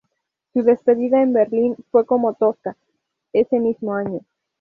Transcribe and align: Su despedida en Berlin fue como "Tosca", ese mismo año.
Su 0.51 0.63
despedida 0.63 1.21
en 1.21 1.31
Berlin 1.31 1.75
fue 1.91 2.07
como 2.07 2.33
"Tosca", 2.33 2.75
ese 3.33 3.59
mismo 3.59 3.93
año. 3.93 4.21